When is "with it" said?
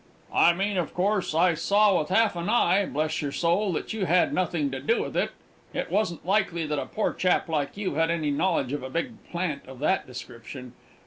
5.03-5.29